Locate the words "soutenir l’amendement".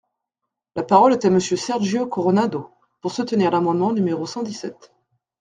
3.11-3.93